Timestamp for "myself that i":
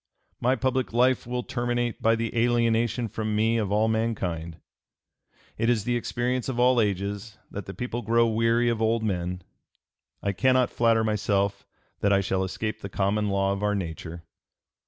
11.03-12.19